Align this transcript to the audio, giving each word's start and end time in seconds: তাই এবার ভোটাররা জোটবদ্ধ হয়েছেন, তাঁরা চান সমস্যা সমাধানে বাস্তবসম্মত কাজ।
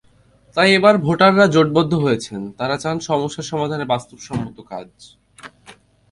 তাই 0.57 0.69
এবার 0.73 0.95
ভোটাররা 0.97 1.45
জোটবদ্ধ 1.47 1.93
হয়েছেন, 1.95 2.41
তাঁরা 2.57 2.75
চান 2.77 2.97
সমস্যা 2.99 3.43
সমাধানে 3.43 3.85
বাস্তবসম্মত 3.85 4.57
কাজ। 4.71 4.89